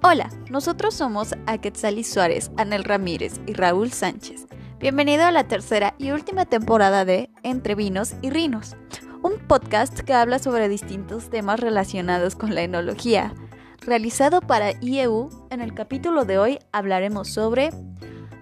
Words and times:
Hola, 0.00 0.30
nosotros 0.48 0.94
somos 0.94 1.34
Aquetzali 1.46 2.04
Suárez, 2.04 2.52
Anel 2.56 2.84
Ramírez 2.84 3.40
y 3.48 3.52
Raúl 3.52 3.90
Sánchez. 3.90 4.46
Bienvenido 4.78 5.24
a 5.24 5.32
la 5.32 5.48
tercera 5.48 5.96
y 5.98 6.12
última 6.12 6.44
temporada 6.44 7.04
de 7.04 7.30
Entre 7.42 7.74
Vinos 7.74 8.14
y 8.22 8.30
Rinos, 8.30 8.76
un 9.22 9.40
podcast 9.48 9.98
que 9.98 10.14
habla 10.14 10.38
sobre 10.38 10.68
distintos 10.68 11.30
temas 11.30 11.58
relacionados 11.58 12.36
con 12.36 12.54
la 12.54 12.62
enología. 12.62 13.34
Realizado 13.80 14.40
para 14.40 14.70
IEU, 14.80 15.30
en 15.50 15.60
el 15.60 15.74
capítulo 15.74 16.24
de 16.24 16.38
hoy 16.38 16.58
hablaremos 16.70 17.26
sobre 17.26 17.70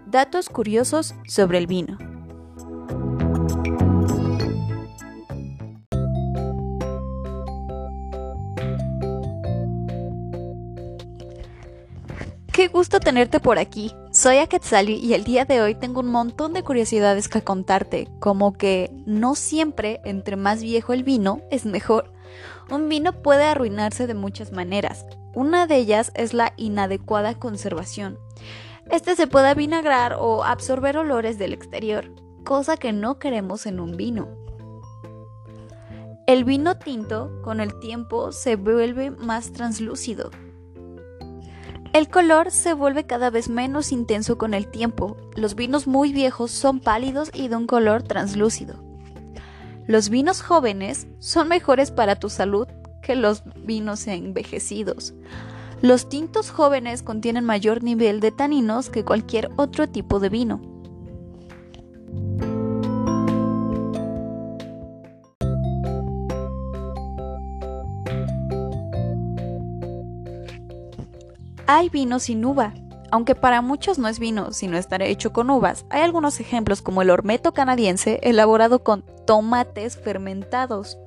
datos 0.06 0.50
curiosos 0.50 1.14
sobre 1.26 1.56
el 1.56 1.66
vino. 1.66 1.96
Gusto 12.72 13.00
tenerte 13.00 13.40
por 13.40 13.58
aquí. 13.58 13.92
Soy 14.10 14.38
Aketsali 14.38 14.94
y 14.94 15.14
el 15.14 15.24
día 15.24 15.44
de 15.44 15.62
hoy 15.62 15.74
tengo 15.74 16.00
un 16.00 16.10
montón 16.10 16.52
de 16.52 16.62
curiosidades 16.62 17.28
que 17.28 17.42
contarte, 17.42 18.08
como 18.18 18.52
que 18.52 18.90
no 19.06 19.34
siempre 19.34 20.00
entre 20.04 20.36
más 20.36 20.62
viejo 20.62 20.92
el 20.92 21.02
vino 21.02 21.40
es 21.50 21.64
mejor. 21.64 22.12
Un 22.70 22.88
vino 22.88 23.22
puede 23.22 23.44
arruinarse 23.44 24.06
de 24.06 24.14
muchas 24.14 24.52
maneras. 24.52 25.06
Una 25.34 25.66
de 25.66 25.76
ellas 25.76 26.12
es 26.14 26.34
la 26.34 26.52
inadecuada 26.56 27.38
conservación. 27.38 28.18
Este 28.90 29.16
se 29.16 29.26
puede 29.26 29.54
vinagrar 29.54 30.16
o 30.18 30.44
absorber 30.44 30.98
olores 30.98 31.38
del 31.38 31.52
exterior, 31.52 32.10
cosa 32.44 32.76
que 32.76 32.92
no 32.92 33.18
queremos 33.18 33.66
en 33.66 33.80
un 33.80 33.96
vino. 33.96 34.28
El 36.26 36.44
vino 36.44 36.76
tinto 36.76 37.40
con 37.42 37.60
el 37.60 37.78
tiempo 37.78 38.32
se 38.32 38.56
vuelve 38.56 39.12
más 39.12 39.52
translúcido, 39.52 40.30
el 41.96 42.10
color 42.10 42.50
se 42.50 42.74
vuelve 42.74 43.04
cada 43.04 43.30
vez 43.30 43.48
menos 43.48 43.90
intenso 43.90 44.36
con 44.36 44.52
el 44.52 44.66
tiempo. 44.66 45.16
Los 45.34 45.54
vinos 45.54 45.86
muy 45.86 46.12
viejos 46.12 46.50
son 46.50 46.78
pálidos 46.78 47.30
y 47.32 47.48
de 47.48 47.56
un 47.56 47.66
color 47.66 48.02
translúcido. 48.02 48.84
Los 49.86 50.10
vinos 50.10 50.42
jóvenes 50.42 51.06
son 51.20 51.48
mejores 51.48 51.90
para 51.90 52.16
tu 52.16 52.28
salud 52.28 52.68
que 53.02 53.14
los 53.14 53.44
vinos 53.64 54.06
envejecidos. 54.08 55.14
Los 55.80 56.10
tintos 56.10 56.50
jóvenes 56.50 57.02
contienen 57.02 57.44
mayor 57.46 57.82
nivel 57.82 58.20
de 58.20 58.30
taninos 58.30 58.90
que 58.90 59.02
cualquier 59.02 59.50
otro 59.56 59.88
tipo 59.88 60.20
de 60.20 60.28
vino. 60.28 60.60
Hay 71.68 71.88
vino 71.88 72.20
sin 72.20 72.44
uva. 72.44 72.74
Aunque 73.10 73.34
para 73.34 73.60
muchos 73.60 73.98
no 73.98 74.08
es 74.08 74.18
vino, 74.18 74.52
sino 74.52 74.76
estará 74.76 75.04
hecho 75.06 75.32
con 75.32 75.50
uvas, 75.50 75.84
hay 75.90 76.02
algunos 76.02 76.40
ejemplos 76.40 76.82
como 76.82 77.02
el 77.02 77.10
ormeto 77.10 77.54
canadiense 77.54 78.18
elaborado 78.22 78.82
con 78.82 79.04
tomates 79.26 79.96
fermentados. 79.96 80.98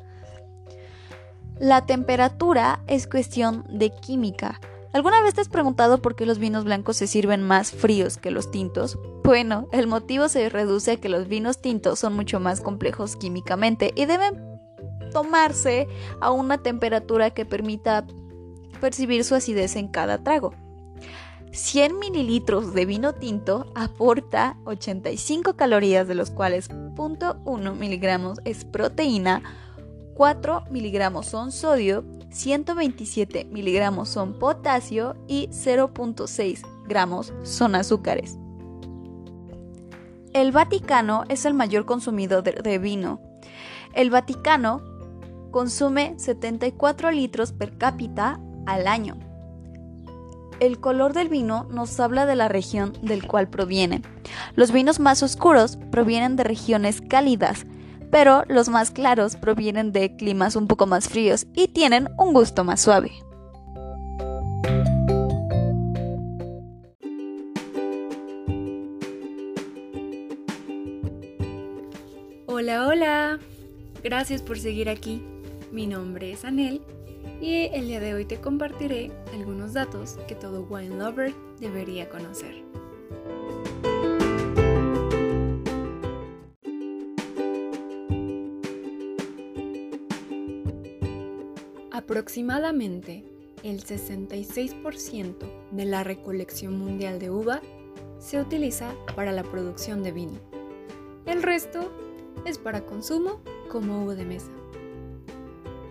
La 1.60 1.86
temperatura 1.86 2.82
es 2.88 3.06
cuestión 3.06 3.66
de 3.70 3.90
química. 3.90 4.62
¿Alguna 4.94 5.22
vez 5.22 5.34
te 5.34 5.42
has 5.42 5.50
preguntado 5.50 6.02
por 6.02 6.16
qué 6.16 6.26
los 6.26 6.40
vinos 6.40 6.64
blancos 6.64 6.98
se 6.98 7.08
sirven 7.08 7.44
más 7.44 7.72
fríos 7.72 8.18
que 8.18 8.32
los 8.32 8.50
tintos? 8.50 8.98
Bueno, 9.24 9.68
el 9.72 9.88
motivo 9.88 10.30
se 10.30 10.50
reduce 10.50 10.92
a 10.92 10.98
que 10.98 11.10
los 11.10 11.28
vinos 11.28 11.62
tintos 11.62 12.00
son 12.00 12.16
mucho 12.16 12.40
más 12.40 12.62
complejos 12.62 13.16
químicamente 13.16 13.94
y 13.96 14.06
deben 14.06 14.42
tomarse 15.12 15.88
a 16.22 16.32
una 16.32 16.60
temperatura 16.60 17.30
que 17.32 17.46
permita 17.46 18.06
percibir 18.80 19.24
su 19.24 19.36
acidez 19.36 19.76
en 19.76 19.88
cada 19.88 20.24
trago. 20.24 20.54
100 21.52 21.98
mililitros 21.98 22.74
de 22.74 22.86
vino 22.86 23.14
tinto 23.14 23.72
aporta 23.76 24.58
85 24.66 25.56
calorías, 25.56 26.08
de 26.08 26.16
los 26.16 26.30
cuales 26.30 26.70
0.1 26.70 27.76
miligramos 27.76 28.40
es 28.46 28.66
proteína, 28.66 29.42
4 30.14 30.66
miligramos 30.70 31.28
son 31.28 31.52
sodio, 31.52 32.04
127 32.30 33.46
miligramos 33.46 34.10
son 34.10 34.38
potasio 34.38 35.16
y 35.28 35.48
0.6 35.48 36.62
gramos 36.88 37.34
son 37.44 37.76
azúcares. 37.76 38.38
El 40.34 40.52
Vaticano 40.52 41.24
es 41.30 41.46
el 41.46 41.56
mayor 41.56 41.86
consumidor 41.86 42.44
de 42.44 42.78
vino. 42.78 43.20
El 43.94 44.12
Vaticano 44.12 44.84
consume 45.50 46.14
74 46.20 47.10
litros 47.10 47.52
per 47.52 47.78
cápita 47.80 48.40
al 48.66 48.88
año. 48.88 49.18
El 50.60 50.80
color 50.80 51.14
del 51.14 51.30
vino 51.30 51.66
nos 51.72 52.00
habla 52.00 52.26
de 52.26 52.36
la 52.36 52.50
región 52.50 52.94
del 53.02 53.26
cual 53.26 53.50
proviene. 53.50 54.02
Los 54.56 54.74
vinos 54.74 55.00
más 55.00 55.24
oscuros 55.24 55.78
provienen 55.90 56.36
de 56.36 56.44
regiones 56.44 57.02
cálidas, 57.02 57.66
pero 58.12 58.44
los 58.50 58.68
más 58.68 58.92
claros 58.92 59.38
provienen 59.38 59.94
de 59.94 60.18
climas 60.18 60.58
un 60.58 60.68
poco 60.68 60.86
más 60.86 61.08
fríos 61.08 61.48
y 61.54 61.70
tienen 61.70 62.10
un 62.18 62.34
gusto 62.34 62.66
más 62.66 62.82
suave. 62.82 63.12
Hola, 72.48 72.88
hola. 72.88 73.40
Gracias 74.04 74.42
por 74.42 74.60
seguir 74.60 74.90
aquí. 74.90 75.24
Mi 75.72 75.88
nombre 75.88 76.34
es 76.34 76.44
Anel 76.44 76.82
y 77.42 77.70
el 77.74 77.88
día 77.88 78.00
de 78.00 78.14
hoy 78.14 78.26
te 78.26 78.40
compartiré 78.40 79.12
algunos 79.34 79.74
datos 79.74 80.18
que 80.28 80.36
todo 80.36 80.64
wine 80.70 80.98
lover 80.98 81.34
debería 81.60 82.10
conocer. 82.10 82.64
Aproximadamente 91.92 93.24
el 93.64 93.84
66% 93.84 95.36
de 95.72 95.86
la 95.86 96.04
recolección 96.04 96.78
mundial 96.80 97.20
de 97.20 97.30
uva 97.30 97.62
se 98.20 98.40
utiliza 98.40 98.94
para 99.16 99.32
la 99.32 99.44
producción 99.44 100.04
de 100.04 100.12
vino. 100.12 100.40
El 101.26 101.44
resto 101.44 101.92
es 102.46 102.58
para 102.58 102.86
consumo 102.86 103.42
como 103.70 104.04
uva 104.04 104.16
de 104.16 104.26
mesa. 104.26 104.52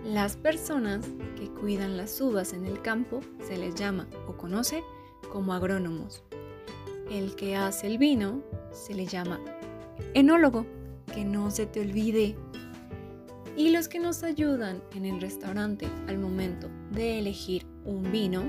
Las 0.08 0.38
personas 0.38 1.06
que 1.36 1.50
cuidan 1.50 1.98
las 1.98 2.18
uvas 2.18 2.54
en 2.54 2.64
el 2.64 2.80
campo 2.80 3.20
se 3.46 3.58
les 3.58 3.74
llama 3.74 4.08
o 4.26 4.38
conoce 4.38 4.82
como 5.30 5.52
agrónomos. 5.52 6.22
El 7.10 7.36
que 7.36 7.56
hace 7.56 7.88
el 7.88 7.98
vino 7.98 8.42
se 8.72 8.94
le 8.94 9.04
llama 9.04 9.38
enólogo, 10.14 10.64
que 11.12 11.26
no 11.26 11.50
se 11.50 11.66
te 11.66 11.82
olvide. 11.82 12.36
Y 13.54 13.68
los 13.68 13.88
que 13.88 13.98
nos 13.98 14.22
ayudan 14.22 14.82
en 14.94 15.04
el 15.04 15.20
restaurante 15.20 15.86
al 16.06 16.16
momento 16.16 16.70
de 16.90 17.18
elegir 17.18 17.66
un 17.84 18.10
vino 18.10 18.44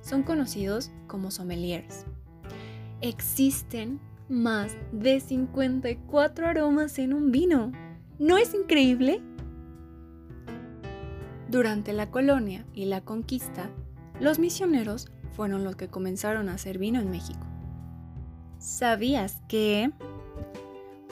son 0.00 0.24
conocidos 0.24 0.90
como 1.06 1.30
sommeliers. 1.30 2.06
Existen 3.02 4.00
más 4.28 4.74
de 4.90 5.20
54 5.20 6.48
aromas 6.48 6.98
en 6.98 7.14
un 7.14 7.30
vino. 7.30 7.70
¿No 8.18 8.36
es 8.36 8.52
increíble? 8.52 9.22
Durante 11.52 11.92
la 11.92 12.10
colonia 12.10 12.64
y 12.72 12.86
la 12.86 13.02
conquista, 13.02 13.68
los 14.18 14.38
misioneros 14.38 15.10
fueron 15.36 15.64
los 15.64 15.76
que 15.76 15.86
comenzaron 15.86 16.48
a 16.48 16.54
hacer 16.54 16.78
vino 16.78 16.98
en 16.98 17.10
México. 17.10 17.46
¿Sabías 18.58 19.42
que 19.48 19.90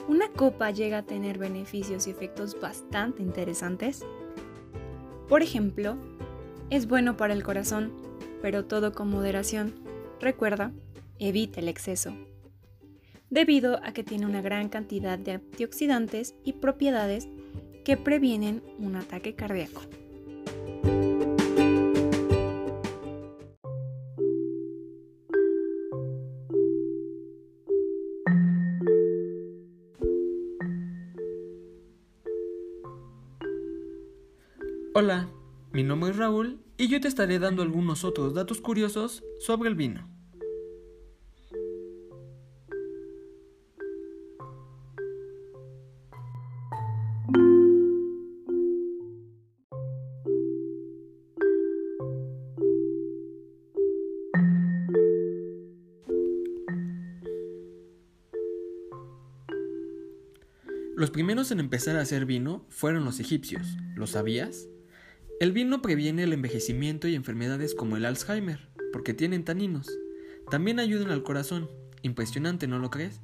una 0.07 0.29
copa 0.29 0.71
llega 0.71 0.97
a 0.97 1.03
tener 1.03 1.37
beneficios 1.37 2.07
y 2.07 2.09
efectos 2.09 2.59
bastante 2.59 3.21
interesantes? 3.21 4.03
Por 5.29 5.43
ejemplo, 5.43 5.95
es 6.71 6.87
bueno 6.87 7.17
para 7.17 7.33
el 7.33 7.43
corazón, 7.43 7.93
pero 8.41 8.65
todo 8.65 8.93
con 8.93 9.11
moderación. 9.11 9.75
Recuerda, 10.19 10.71
evita 11.19 11.59
el 11.59 11.67
exceso. 11.67 12.15
Debido 13.29 13.79
a 13.83 13.91
que 13.93 14.03
tiene 14.03 14.25
una 14.25 14.41
gran 14.41 14.69
cantidad 14.69 15.19
de 15.19 15.33
antioxidantes 15.33 16.33
y 16.43 16.53
propiedades 16.53 17.27
que 17.85 17.95
previenen 17.95 18.63
un 18.79 18.95
ataque 18.95 19.35
cardíaco. 19.35 19.81
Hola, 35.03 35.27
mi 35.71 35.81
nombre 35.81 36.11
es 36.11 36.17
Raúl 36.17 36.59
y 36.77 36.87
yo 36.87 37.01
te 37.01 37.07
estaré 37.07 37.39
dando 37.39 37.63
algunos 37.63 38.03
otros 38.03 38.35
datos 38.35 38.61
curiosos 38.61 39.23
sobre 39.39 39.67
el 39.67 39.73
vino. 39.73 40.07
Los 60.95 61.09
primeros 61.09 61.49
en 61.49 61.59
empezar 61.59 61.95
a 61.95 62.01
hacer 62.01 62.27
vino 62.27 62.67
fueron 62.69 63.03
los 63.03 63.19
egipcios, 63.19 63.65
¿lo 63.95 64.05
sabías? 64.05 64.67
El 65.41 65.53
vino 65.53 65.81
previene 65.81 66.21
el 66.21 66.33
envejecimiento 66.33 67.07
y 67.07 67.15
enfermedades 67.15 67.73
como 67.73 67.97
el 67.97 68.05
Alzheimer, 68.05 68.59
porque 68.93 69.15
tienen 69.15 69.43
taninos. 69.43 69.89
También 70.51 70.79
ayudan 70.79 71.09
al 71.09 71.23
corazón. 71.23 71.67
Impresionante, 72.03 72.67
¿no 72.67 72.77
lo 72.77 72.91
crees? 72.91 73.21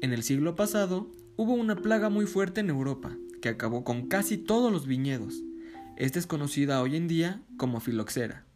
En 0.00 0.14
el 0.14 0.22
siglo 0.22 0.54
pasado 0.54 1.12
hubo 1.36 1.52
una 1.52 1.76
plaga 1.76 2.08
muy 2.08 2.24
fuerte 2.24 2.62
en 2.62 2.70
Europa, 2.70 3.18
que 3.42 3.50
acabó 3.50 3.84
con 3.84 4.08
casi 4.08 4.38
todos 4.38 4.72
los 4.72 4.86
viñedos. 4.86 5.42
Esta 5.98 6.18
es 6.18 6.26
conocida 6.26 6.80
hoy 6.80 6.96
en 6.96 7.08
día 7.08 7.42
como 7.58 7.78
filoxera. 7.78 8.46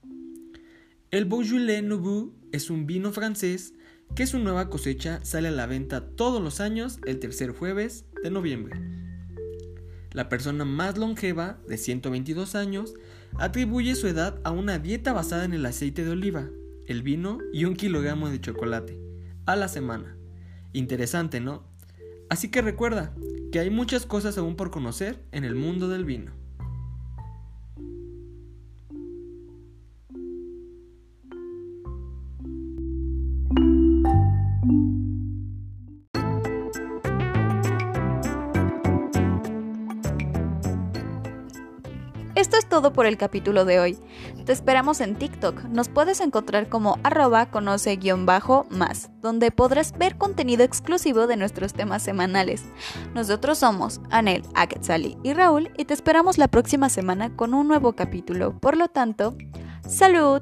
El 1.11 1.27
Beaujolais 1.27 1.85
Nouveau 1.85 2.33
es 2.53 2.71
un 2.71 2.87
vino 2.87 3.13
francés 3.13 3.75
que 4.15 4.27
su 4.27 4.39
nueva 4.39 4.71
cosecha 4.71 5.23
sale 5.27 5.49
a 5.49 5.51
la 5.51 5.67
venta 5.67 6.09
todos 6.17 6.43
los 6.43 6.59
años 6.59 7.01
el 7.05 7.19
tercer 7.19 7.51
jueves 7.51 8.07
de 8.23 8.31
noviembre. 8.31 9.08
La 10.13 10.29
persona 10.29 10.65
más 10.65 10.97
longeva, 10.97 11.59
de 11.69 11.77
122 11.77 12.55
años, 12.55 12.95
atribuye 13.39 13.95
su 13.95 14.07
edad 14.07 14.41
a 14.45 14.51
una 14.51 14.79
dieta 14.79 15.13
basada 15.13 15.45
en 15.45 15.53
el 15.53 15.67
aceite 15.67 16.05
de 16.05 16.11
oliva, 16.11 16.49
el 16.87 17.03
vino 17.03 17.39
y 17.53 17.65
un 17.67 17.75
kilogramo 17.75 18.31
de 18.31 18.41
chocolate 18.41 18.99
a 19.45 19.57
la 19.57 19.69
semana. 19.69 20.17
Interesante, 20.73 21.41
¿no? 21.41 21.65
Así 22.31 22.51
que 22.51 22.63
recuerda 22.63 23.15
que 23.53 23.59
hay 23.59 23.71
muchas 23.71 24.07
cosas 24.07 24.39
aún 24.39 24.57
por 24.57 24.71
conocer 24.71 25.25
en 25.33 25.45
el 25.45 25.55
mundo 25.55 25.89
del 25.89 26.05
vino. 26.05 26.33
Esto 42.39 42.57
es 42.57 42.69
todo 42.69 42.93
por 42.93 43.07
el 43.07 43.19
capítulo 43.19 43.65
de 43.65 43.81
hoy. 43.81 43.99
Te 44.47 44.53
esperamos 44.53 45.01
en 45.01 45.17
TikTok. 45.17 45.65
Nos 45.65 45.89
puedes 45.89 46.21
encontrar 46.21 46.69
como 46.69 47.01
arroba 47.03 47.51
conoce-más, 47.51 49.11
donde 49.21 49.51
podrás 49.51 49.99
ver 49.99 50.17
contenido 50.17 50.63
exclusivo 50.63 51.27
de 51.27 51.37
nuestros 51.37 51.73
temas 51.73 52.05
semanales. 52.05 52.63
Nosotros 53.13 53.59
somos 53.59 54.01
Anel, 54.11 54.45
Aketsali 54.55 55.19
y 55.25 55.33
Raúl 55.33 55.73
y 55.77 55.87
te 55.87 55.95
esperamos 55.95 56.39
la 56.39 56.47
próxima 56.47 56.89
semana 56.89 57.35
con 57.35 57.55
un 57.55 57.67
nuevo 57.67 57.95
capítulo. 57.95 58.57
Por 58.61 58.77
lo 58.77 58.87
tanto, 58.87 59.35
¡salud! 59.89 60.41